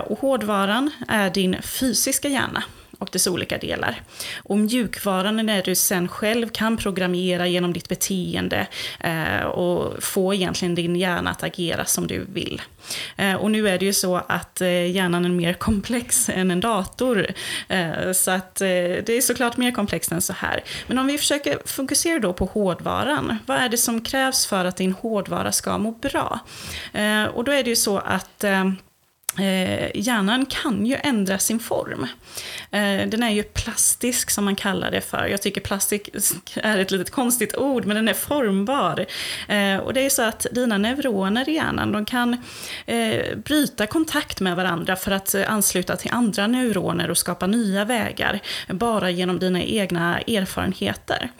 Och 0.04 0.18
hårdvaran 0.18 0.90
är 1.08 1.30
din 1.30 1.62
fysiska 1.62 2.28
hjärna 2.28 2.62
och 3.00 3.08
dess 3.12 3.26
olika 3.26 3.58
delar. 3.58 4.02
Och 4.42 4.58
mjukvaran 4.58 5.38
är 5.38 5.42
när 5.42 5.62
du 5.62 5.74
sen 5.74 6.08
själv 6.08 6.48
kan 6.48 6.76
programmera 6.76 7.46
genom 7.46 7.72
ditt 7.72 7.88
beteende 7.88 8.66
eh, 9.00 9.42
och 9.42 10.02
få 10.02 10.34
egentligen 10.34 10.74
din 10.74 10.96
hjärna 10.96 11.30
att 11.30 11.42
agera 11.42 11.84
som 11.84 12.06
du 12.06 12.26
vill. 12.32 12.62
Eh, 13.16 13.34
och 13.34 13.50
nu 13.50 13.68
är 13.68 13.78
det 13.78 13.84
ju 13.84 13.92
så 13.92 14.16
att 14.16 14.60
eh, 14.60 14.90
hjärnan 14.90 15.24
är 15.24 15.28
mer 15.28 15.52
komplex 15.58 16.28
än 16.28 16.50
en 16.50 16.60
dator. 16.60 17.26
Eh, 17.68 18.12
så 18.12 18.30
att 18.30 18.60
eh, 18.60 18.66
det 18.66 19.10
är 19.10 19.20
såklart 19.20 19.56
mer 19.56 19.70
komplext 19.70 20.12
än 20.12 20.22
så 20.22 20.32
här. 20.32 20.64
Men 20.86 20.98
om 20.98 21.06
vi 21.06 21.18
försöker 21.18 21.58
fokusera 21.64 22.18
då 22.18 22.32
på 22.32 22.44
hårdvaran. 22.44 23.38
Vad 23.46 23.56
är 23.56 23.68
det 23.68 23.78
som 23.78 24.00
krävs 24.00 24.46
för 24.46 24.64
att 24.64 24.76
din 24.76 24.92
hårdvara 24.92 25.52
ska 25.52 25.78
må 25.78 25.90
bra? 25.90 26.40
Eh, 26.92 27.24
och 27.24 27.44
då 27.44 27.52
är 27.52 27.64
det 27.64 27.70
ju 27.70 27.76
så 27.76 27.98
att 27.98 28.44
eh, 28.44 28.64
Eh, 29.38 29.90
hjärnan 29.94 30.46
kan 30.46 30.86
ju 30.86 30.96
ändra 31.02 31.38
sin 31.38 31.60
form. 31.60 32.06
Eh, 32.70 33.08
den 33.08 33.22
är 33.22 33.30
ju 33.30 33.42
plastisk 33.42 34.30
som 34.30 34.44
man 34.44 34.56
kallar 34.56 34.90
det 34.90 35.00
för. 35.00 35.26
Jag 35.26 35.42
tycker 35.42 35.60
plastik 35.60 36.08
är 36.54 36.78
ett 36.78 36.90
litet 36.90 37.10
konstigt 37.10 37.56
ord, 37.56 37.84
men 37.84 37.96
den 37.96 38.08
är 38.08 38.14
formbar. 38.14 39.06
Eh, 39.48 39.76
och 39.76 39.94
det 39.94 40.00
är 40.00 40.10
så 40.10 40.22
att 40.22 40.46
dina 40.52 40.78
neuroner 40.78 41.48
i 41.48 41.52
hjärnan, 41.52 41.92
de 41.92 42.04
kan 42.04 42.36
eh, 42.86 43.36
bryta 43.36 43.86
kontakt 43.86 44.40
med 44.40 44.56
varandra 44.56 44.96
för 44.96 45.10
att 45.10 45.34
eh, 45.34 45.52
ansluta 45.52 45.96
till 45.96 46.10
andra 46.12 46.46
neuroner 46.46 47.10
och 47.10 47.18
skapa 47.18 47.46
nya 47.46 47.84
vägar, 47.84 48.40
bara 48.68 49.10
genom 49.10 49.38
dina 49.38 49.62
egna 49.62 50.20
erfarenheter. 50.20 51.30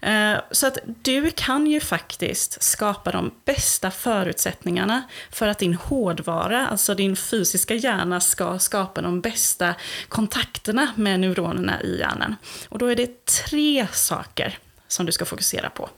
Eh, 0.00 0.34
så 0.50 0.66
att 0.66 0.78
du 0.84 1.30
kan 1.30 1.66
ju 1.66 1.80
faktiskt 1.80 2.62
skapa 2.62 3.12
de 3.12 3.30
bästa 3.44 3.90
förutsättningarna 3.90 5.02
för 5.30 5.48
att 5.48 5.58
din 5.58 5.74
hårdvara, 5.74 6.66
alltså 6.66 6.94
din 6.94 7.16
fysiska 7.32 7.74
hjärna 7.74 8.20
ska 8.20 8.58
skapa 8.58 9.02
de 9.02 9.20
bästa 9.20 9.74
kontakterna 10.08 10.92
med 10.96 11.20
neuronerna 11.20 11.82
i 11.82 11.98
hjärnan. 11.98 12.36
Och 12.68 12.78
då 12.78 12.86
är 12.86 12.96
det 12.96 13.26
tre 13.26 13.86
saker 13.92 14.58
som 14.88 15.06
du 15.06 15.12
ska 15.12 15.24
fokusera 15.24 15.70
på. 15.70 15.88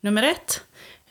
Nummer 0.00 0.22
ett, 0.22 0.62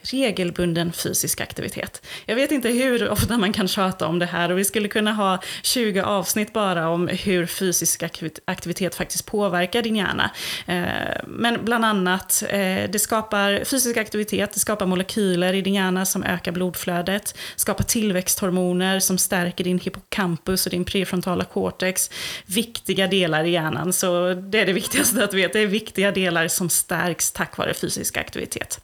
regelbunden 0.03 0.93
fysisk 0.93 1.41
aktivitet. 1.41 2.05
Jag 2.25 2.35
vet 2.35 2.51
inte 2.51 2.69
hur 2.69 3.09
ofta 3.09 3.37
man 3.37 3.53
kan 3.53 3.67
tjata 3.67 4.07
om 4.07 4.19
det 4.19 4.25
här 4.25 4.51
och 4.51 4.57
vi 4.57 4.65
skulle 4.65 4.87
kunna 4.87 5.13
ha 5.13 5.39
20 5.61 6.01
avsnitt 6.01 6.53
bara 6.53 6.89
om 6.89 7.07
hur 7.07 7.45
fysisk 7.45 8.03
aktivitet 8.45 8.95
faktiskt 8.95 9.25
påverkar 9.25 9.81
din 9.81 9.95
hjärna. 9.95 10.31
Eh, 10.67 11.23
men 11.27 11.65
bland 11.65 11.85
annat, 11.85 12.43
eh, 12.49 12.89
det 12.89 12.99
skapar 12.99 13.63
fysisk 13.65 13.97
aktivitet, 13.97 14.53
det 14.53 14.59
skapar 14.59 14.85
molekyler 14.85 15.53
i 15.53 15.61
din 15.61 15.73
hjärna 15.73 16.05
som 16.05 16.23
ökar 16.23 16.51
blodflödet, 16.51 17.35
skapar 17.55 17.83
tillväxthormoner 17.83 18.99
som 18.99 19.17
stärker 19.17 19.63
din 19.63 19.79
hippocampus 19.79 20.65
och 20.65 20.71
din 20.71 20.85
prefrontala 20.85 21.43
cortex. 21.43 22.09
Viktiga 22.45 23.07
delar 23.07 23.43
i 23.43 23.51
hjärnan, 23.51 23.93
så 23.93 24.33
det 24.33 24.59
är 24.59 24.65
det 24.65 24.73
viktigaste 24.73 25.23
att 25.23 25.33
veta. 25.33 25.53
Det 25.53 25.63
är 25.63 25.67
viktiga 25.67 26.11
delar 26.11 26.47
som 26.47 26.69
stärks 26.69 27.31
tack 27.31 27.57
vare 27.57 27.73
fysisk 27.73 28.17
aktivitet. 28.17 28.79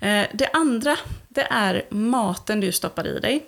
Eh, 0.00 0.24
det 0.42 0.50
andra, 0.52 0.96
det 1.28 1.46
är 1.50 1.84
maten 1.90 2.60
du 2.60 2.72
stoppar 2.72 3.06
i 3.06 3.20
dig. 3.20 3.46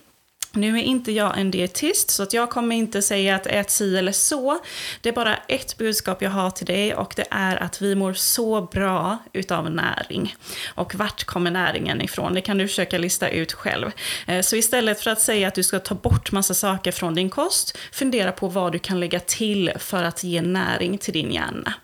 Nu 0.53 0.79
är 0.79 0.83
inte 0.83 1.13
jag 1.13 1.39
en 1.39 1.51
dietist, 1.51 2.11
så 2.11 2.23
att 2.23 2.33
jag 2.33 2.51
kommer 2.51 2.77
inte 2.77 3.03
säga 3.03 3.35
att 3.35 3.47
ät 3.47 3.71
si 3.71 3.97
eller 3.97 4.13
så. 4.13 4.59
Det 5.01 5.09
är 5.09 5.13
bara 5.13 5.37
ett 5.37 5.79
budskap 5.79 6.23
jag 6.23 6.31
har 6.31 6.51
till 6.51 6.67
dig 6.67 6.95
och 6.95 7.13
det 7.17 7.25
är 7.31 7.63
att 7.63 7.83
vi 7.83 7.95
mår 7.95 8.13
så 8.13 8.63
bra 8.63 9.19
utav 9.33 9.71
näring. 9.71 10.37
Och 10.67 10.95
vart 10.95 11.25
kommer 11.25 11.51
näringen 11.51 12.03
ifrån? 12.03 12.35
Det 12.35 12.41
kan 12.41 12.59
du 12.59 12.69
försöka 12.69 12.99
lista 12.99 13.29
ut 13.29 13.53
själv. 13.53 13.91
Eh, 14.27 14.41
så 14.41 14.57
istället 14.57 15.01
för 15.01 15.11
att 15.11 15.21
säga 15.21 15.49
att 15.49 15.55
du 15.55 15.63
ska 15.63 15.79
ta 15.79 15.95
bort 15.95 16.33
massa 16.33 16.55
saker 16.55 16.93
från 16.93 17.15
din 17.15 17.31
kost, 17.31 17.79
fundera 17.93 18.33
på 18.33 18.49
vad 18.49 18.73
du 18.73 18.79
kan 18.79 19.01
lägga 19.01 19.21
till 19.21 19.73
för 19.79 20.05
att 20.05 20.25
ge 20.25 20.43
näring 20.43 20.99
till 20.99 21.13
din 21.13 21.33
hjärna. 21.33 21.75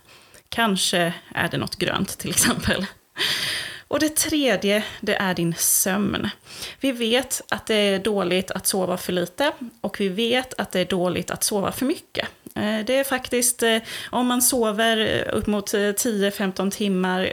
Kanske 0.49 1.14
är 1.35 1.49
det 1.49 1.59
något 1.59 1.76
grönt 1.76 2.19
till 2.19 2.31
exempel. 2.31 2.87
Och 3.90 4.00
det 4.00 4.16
tredje, 4.16 4.85
det 5.00 5.14
är 5.14 5.35
din 5.35 5.54
sömn. 5.54 6.28
Vi 6.80 6.92
vet 6.92 7.42
att 7.49 7.66
det 7.66 7.75
är 7.75 7.99
dåligt 7.99 8.50
att 8.50 8.66
sova 8.66 8.97
för 8.97 9.12
lite 9.12 9.52
och 9.80 10.00
vi 10.00 10.09
vet 10.09 10.54
att 10.61 10.73
det 10.73 10.80
är 10.80 10.85
dåligt 10.85 11.30
att 11.30 11.44
sova 11.44 11.73
för 11.73 11.87
mycket. 11.87 12.28
Eh, 12.61 12.85
det 12.85 12.99
är 12.99 13.05
faktiskt, 13.05 13.62
eh, 13.62 13.79
om 14.11 14.26
man 14.26 14.43
sover 14.43 14.97
eh, 14.99 15.37
upp 15.37 15.47
mot 15.47 15.75
10-15 15.75 16.71
timmar 16.71 17.31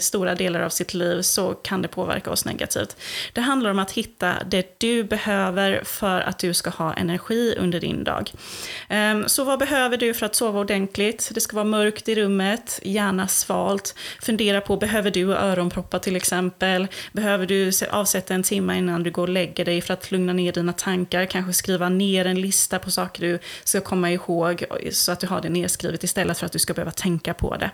stora 0.00 0.34
delar 0.34 0.60
av 0.60 0.68
sitt 0.68 0.94
liv 0.94 1.22
så 1.22 1.54
kan 1.54 1.82
det 1.82 1.88
påverka 1.88 2.30
oss 2.30 2.44
negativt. 2.44 2.96
Det 3.32 3.40
handlar 3.40 3.70
om 3.70 3.78
att 3.78 3.90
hitta 3.90 4.34
det 4.46 4.80
du 4.80 5.04
behöver 5.04 5.80
för 5.84 6.20
att 6.20 6.38
du 6.38 6.54
ska 6.54 6.70
ha 6.70 6.94
energi 6.94 7.54
under 7.58 7.80
din 7.80 8.04
dag. 8.04 8.32
Ehm, 8.88 9.28
så 9.28 9.44
vad 9.44 9.58
behöver 9.58 9.96
du 9.96 10.14
för 10.14 10.26
att 10.26 10.34
sova 10.34 10.60
ordentligt? 10.60 11.30
Det 11.34 11.40
ska 11.40 11.56
vara 11.56 11.64
mörkt 11.64 12.08
i 12.08 12.14
rummet, 12.14 12.80
gärna 12.82 13.28
svalt. 13.28 13.94
Fundera 14.22 14.60
på, 14.60 14.76
behöver 14.76 15.10
du 15.10 15.34
öronproppar 15.34 15.98
till 15.98 16.16
exempel? 16.16 16.86
Behöver 17.12 17.46
du 17.46 17.70
avsätta 17.90 18.34
en 18.34 18.42
timme 18.42 18.78
innan 18.78 19.02
du 19.02 19.10
går 19.10 19.22
och 19.22 19.28
lägger 19.28 19.64
dig 19.64 19.80
för 19.80 19.94
att 19.94 20.10
lugna 20.10 20.32
ner 20.32 20.52
dina 20.52 20.72
tankar? 20.72 21.24
Kanske 21.24 21.52
skriva 21.52 21.88
ner 21.88 22.24
en 22.24 22.40
lista 22.40 22.78
på 22.78 22.90
saker 22.90 23.22
du 23.22 23.38
ska 23.64 23.80
komma 23.80 24.10
ihåg 24.10 24.45
ihåg 24.52 24.88
så 24.92 25.12
att 25.12 25.20
du 25.20 25.26
har 25.26 25.40
det 25.40 25.48
nedskrivet 25.48 26.04
istället 26.04 26.38
för 26.38 26.46
att 26.46 26.52
du 26.52 26.58
ska 26.58 26.74
behöva 26.74 26.90
tänka 26.90 27.34
på 27.34 27.56
det. 27.56 27.70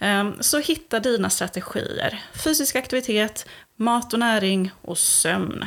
Ehm, 0.00 0.34
så 0.40 0.58
hitta 0.58 1.00
dina 1.00 1.30
strategier. 1.30 2.24
Fysisk 2.44 2.76
aktivitet, 2.76 3.46
mat 3.76 4.12
och 4.12 4.18
näring 4.18 4.70
och 4.82 4.98
sömn. 4.98 5.64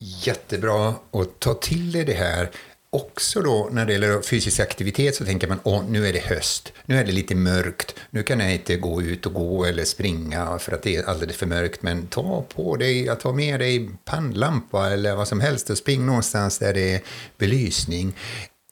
Jättebra 0.00 0.94
att 1.10 1.40
ta 1.40 1.54
till 1.54 1.92
dig 1.92 2.04
det 2.04 2.14
här 2.14 2.50
också 2.90 3.42
då 3.42 3.68
när 3.72 3.86
det 3.86 3.92
gäller 3.92 4.22
fysisk 4.22 4.60
aktivitet 4.60 5.14
så 5.14 5.24
tänker 5.24 5.48
man 5.48 5.60
åh, 5.62 5.84
nu 5.88 6.08
är 6.08 6.12
det 6.12 6.24
höst, 6.24 6.72
nu 6.86 6.98
är 6.98 7.04
det 7.04 7.12
lite 7.12 7.34
mörkt, 7.34 7.94
nu 8.10 8.22
kan 8.22 8.40
jag 8.40 8.54
inte 8.54 8.76
gå 8.76 9.02
ut 9.02 9.26
och 9.26 9.34
gå 9.34 9.64
eller 9.64 9.84
springa 9.84 10.58
för 10.58 10.72
att 10.72 10.82
det 10.82 10.96
är 10.96 11.08
alldeles 11.08 11.36
för 11.36 11.46
mörkt, 11.46 11.82
men 11.82 12.06
ta 12.06 12.44
på 12.54 12.76
dig, 12.76 13.16
ta 13.22 13.32
med 13.32 13.60
dig 13.60 13.90
pannlampa 14.04 14.90
eller 14.90 15.14
vad 15.14 15.28
som 15.28 15.40
helst 15.40 15.70
och 15.70 15.78
spring 15.78 16.06
någonstans 16.06 16.58
där 16.58 16.74
det 16.74 16.94
är 16.94 17.00
belysning. 17.38 18.16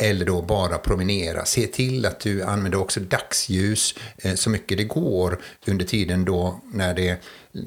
Eller 0.01 0.27
då 0.27 0.43
bara 0.43 0.79
promenera. 0.79 1.45
Se 1.45 1.67
till 1.67 2.07
att 2.07 2.21
du 2.21 2.43
använder 2.43 2.81
också 2.81 3.01
dagsljus 3.01 3.95
eh, 4.19 4.35
så 4.35 4.51
mycket 4.51 4.79
det 4.79 4.85
går 4.85 5.41
under 5.67 5.85
tiden 5.85 6.25
då 6.25 6.61
när 6.73 6.95
det, 6.95 7.17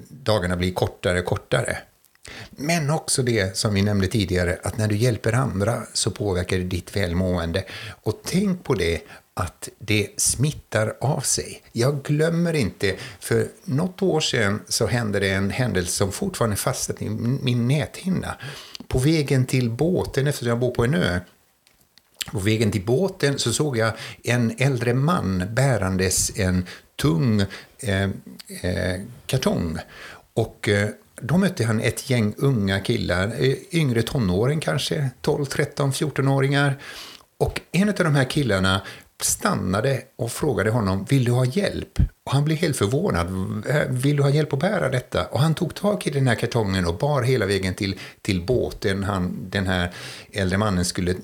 dagarna 0.10 0.58
blir 0.58 0.74
kortare 0.74 1.20
och 1.20 1.26
kortare. 1.26 1.78
Men 2.52 2.90
också 2.90 3.24
det 3.24 3.58
som 3.58 3.74
vi 3.74 3.82
nämnde 3.82 4.08
tidigare, 4.08 4.58
att 4.64 4.78
när 4.78 4.88
du 4.88 4.96
hjälper 4.96 5.34
andra 5.34 5.84
så 5.94 6.12
påverkar 6.12 6.58
det 6.58 6.64
ditt 6.64 6.96
välmående. 6.96 7.64
Och 8.04 8.22
tänk 8.26 8.64
på 8.64 8.74
det 8.74 9.02
att 9.34 9.70
det 9.80 10.08
smittar 10.18 10.94
av 11.02 11.20
sig. 11.20 11.62
Jag 11.72 12.04
glömmer 12.04 12.54
inte, 12.54 12.96
för 13.20 13.48
något 13.66 14.02
år 14.02 14.20
sedan 14.20 14.62
så 14.68 14.88
hände 14.88 15.20
det 15.20 15.30
en 15.30 15.50
händelse 15.50 15.92
som 15.92 16.12
fortfarande 16.12 16.56
fastnat 16.56 17.02
i 17.02 17.10
min 17.10 17.68
näthinna. 17.68 18.36
På 18.88 19.00
vägen 19.00 19.46
till 19.46 19.70
båten, 19.70 20.28
eftersom 20.28 20.50
jag 20.50 20.60
bor 20.60 20.72
på 20.72 20.84
en 20.84 20.94
ö, 20.94 21.20
på 22.32 22.40
vägen 22.40 22.72
till 22.72 22.86
båten 22.86 23.40
så 23.40 23.54
såg 23.54 23.78
jag 23.78 23.94
en 24.24 24.56
äldre 24.58 24.94
man 24.94 25.44
bärandes 25.50 26.40
en 26.40 26.66
tung 26.96 27.42
eh, 27.80 28.04
eh, 28.62 29.02
kartong. 29.26 29.78
Och 30.34 30.70
eh, 30.70 30.90
då 31.22 31.38
mötte 31.38 31.66
han 31.66 31.80
ett 31.80 32.10
gäng 32.10 32.34
unga 32.38 32.80
killar, 32.80 33.28
eh, 33.40 33.56
yngre 33.72 34.02
tonåring 34.02 34.60
kanske, 34.60 35.10
12, 35.22 35.46
13, 35.46 35.92
14-åringar. 35.92 36.78
Och 37.38 37.62
en 37.72 37.90
av 37.90 37.96
de 37.96 38.16
här 38.16 38.30
killarna 38.30 38.82
stannade 39.22 40.02
och 40.16 40.32
frågade 40.32 40.70
honom, 40.70 41.06
vill 41.10 41.26
du 41.26 41.32
ha 41.32 41.46
hjälp? 41.46 42.00
Och 42.26 42.32
han 42.32 42.46
blev 42.46 42.58
helt 42.58 42.78
förvånad. 42.78 43.28
Vill 43.90 44.16
du 44.16 44.24
ha 44.24 44.30
hjälp 44.30 44.54
att 44.54 44.60
bära 44.60 44.90
detta? 44.90 45.26
Och 45.26 45.40
han 45.40 45.54
tog 45.54 45.76
tag 45.76 46.08
i 46.08 46.10
den 46.10 46.28
här 46.28 46.36
kartongen 46.36 46.86
och 46.86 46.98
bar 46.98 47.22
hela 47.22 47.46
vägen 47.46 47.74
till, 47.74 48.00
till 48.22 48.46
båten 48.46 49.04
han, 49.04 49.50
den 49.50 49.68
här 49.68 49.94
äldre 50.32 50.58
mannen 50.58 50.86
skulle 50.86 51.12
eh, 51.12 51.18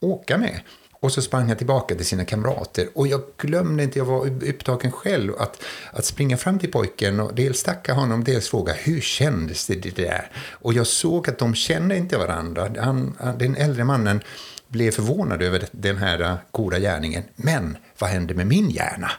åka 0.00 0.38
med. 0.38 0.60
Och 1.00 1.12
så 1.12 1.22
sprang 1.22 1.48
han 1.48 1.56
tillbaka 1.56 1.94
till 1.94 2.06
sina 2.06 2.24
kamrater. 2.24 2.88
Och 2.94 3.06
jag 3.06 3.22
glömde 3.38 3.82
inte, 3.82 3.98
jag 3.98 4.06
var 4.06 4.26
upptagen 4.26 4.92
själv, 4.92 5.32
att, 5.38 5.62
att 5.92 6.04
springa 6.04 6.36
fram 6.36 6.58
till 6.58 6.72
pojken 6.72 7.20
och 7.20 7.34
dels 7.34 7.62
tacka 7.62 7.92
honom, 7.92 8.24
dels 8.24 8.48
fråga 8.48 8.72
hur 8.72 9.00
kändes 9.00 9.66
det, 9.66 9.74
det 9.74 9.96
där? 9.96 10.30
Och 10.50 10.72
jag 10.72 10.86
såg 10.86 11.28
att 11.28 11.38
de 11.38 11.54
kände 11.54 11.96
inte 11.96 12.18
varandra. 12.18 12.70
Han, 12.78 13.16
den 13.38 13.56
äldre 13.56 13.84
mannen 13.84 14.20
blev 14.68 14.90
förvånad 14.90 15.42
över 15.42 15.64
den 15.72 15.96
här 15.96 16.20
äh, 16.20 16.34
goda 16.50 16.78
gärningen. 16.78 17.22
Men 17.36 17.76
vad 17.98 18.10
hände 18.10 18.34
med 18.34 18.46
min 18.46 18.70
hjärna? 18.70 19.10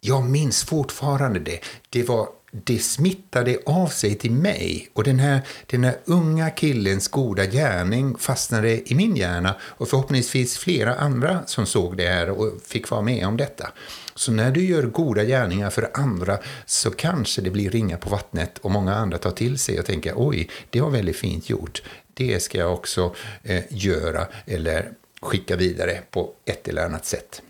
Jag 0.00 0.24
minns 0.24 0.64
fortfarande 0.64 1.40
det. 1.40 1.60
Det 1.90 2.02
var 2.02 2.28
det 2.52 2.78
smittade 2.78 3.58
av 3.66 3.86
sig 3.86 4.14
till 4.14 4.30
mig 4.30 4.88
och 4.92 5.04
den 5.04 5.18
här, 5.18 5.40
den 5.66 5.84
här 5.84 5.96
unga 6.04 6.50
killens 6.50 7.08
goda 7.08 7.46
gärning 7.46 8.16
fastnade 8.18 8.90
i 8.90 8.94
min 8.94 9.16
hjärna 9.16 9.54
och 9.62 9.88
förhoppningsvis 9.88 10.58
flera 10.58 10.94
andra 10.94 11.46
som 11.46 11.66
såg 11.66 11.96
det 11.96 12.08
här 12.08 12.30
och 12.30 12.52
fick 12.66 12.90
vara 12.90 13.02
med 13.02 13.26
om 13.26 13.36
detta. 13.36 13.72
Så 14.14 14.32
när 14.32 14.50
du 14.50 14.64
gör 14.64 14.82
goda 14.82 15.24
gärningar 15.24 15.70
för 15.70 15.90
andra 15.94 16.38
så 16.66 16.90
kanske 16.90 17.42
det 17.42 17.50
blir 17.50 17.70
ringa 17.70 17.96
på 17.96 18.10
vattnet 18.10 18.58
och 18.58 18.70
många 18.70 18.94
andra 18.94 19.18
tar 19.18 19.30
till 19.30 19.58
sig 19.58 19.78
och 19.78 19.86
tänker 19.86 20.12
oj, 20.16 20.50
det 20.70 20.80
var 20.80 20.90
väldigt 20.90 21.16
fint 21.16 21.50
gjort. 21.50 21.82
Det 22.14 22.42
ska 22.42 22.58
jag 22.58 22.74
också 22.74 23.14
eh, 23.42 23.62
göra 23.70 24.26
eller 24.46 24.90
skicka 25.22 25.56
vidare 25.56 26.00
på 26.10 26.32
ett 26.44 26.68
eller 26.68 26.84
annat 26.84 27.06
sätt 27.06 27.42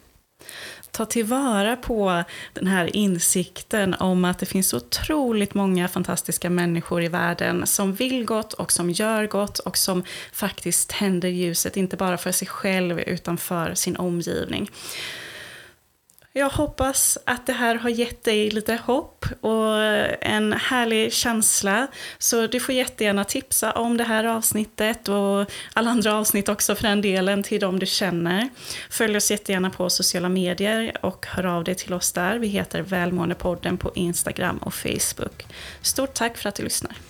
ta 0.92 1.06
tillvara 1.06 1.76
på 1.76 2.24
den 2.52 2.66
här 2.66 2.96
insikten 2.96 3.94
om 3.94 4.24
att 4.24 4.38
det 4.38 4.46
finns 4.46 4.74
otroligt 4.74 5.54
många 5.54 5.88
fantastiska 5.88 6.50
människor 6.50 7.02
i 7.02 7.08
världen 7.08 7.66
som 7.66 7.94
vill 7.94 8.24
gott 8.24 8.52
och 8.52 8.72
som 8.72 8.90
gör 8.90 9.26
gott 9.26 9.58
och 9.58 9.76
som 9.76 10.04
faktiskt 10.32 10.90
tänder 10.90 11.28
ljuset, 11.28 11.76
inte 11.76 11.96
bara 11.96 12.18
för 12.18 12.32
sig 12.32 12.48
själv 12.48 13.00
utan 13.00 13.36
för 13.36 13.74
sin 13.74 13.96
omgivning. 13.96 14.70
Jag 16.32 16.50
hoppas 16.50 17.18
att 17.24 17.46
det 17.46 17.52
här 17.52 17.74
har 17.74 17.90
gett 17.90 18.24
dig 18.24 18.50
lite 18.50 18.74
hopp 18.74 19.26
och 19.40 19.82
en 20.20 20.52
härlig 20.52 21.12
känsla. 21.12 21.86
Så 22.18 22.46
du 22.46 22.60
får 22.60 22.74
jättegärna 22.74 23.24
tipsa 23.24 23.72
om 23.72 23.96
det 23.96 24.04
här 24.04 24.24
avsnittet 24.24 25.08
och 25.08 25.50
alla 25.72 25.90
andra 25.90 26.14
avsnitt 26.14 26.48
också 26.48 26.74
för 26.74 26.82
den 26.82 27.00
delen 27.00 27.42
till 27.42 27.60
de 27.60 27.78
du 27.78 27.86
känner. 27.86 28.48
Följ 28.90 29.16
oss 29.16 29.30
jättegärna 29.30 29.70
på 29.70 29.90
sociala 29.90 30.28
medier 30.28 30.96
och 31.02 31.26
hör 31.26 31.46
av 31.46 31.64
dig 31.64 31.74
till 31.74 31.94
oss 31.94 32.12
där. 32.12 32.38
Vi 32.38 32.48
heter 32.48 32.82
Välmåendepodden 32.82 33.78
på 33.78 33.92
Instagram 33.94 34.58
och 34.58 34.74
Facebook. 34.74 35.46
Stort 35.82 36.14
tack 36.14 36.38
för 36.38 36.48
att 36.48 36.54
du 36.54 36.62
lyssnar. 36.62 37.09